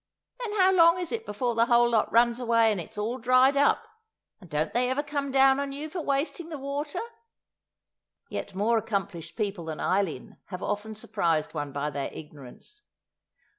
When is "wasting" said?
6.01-6.49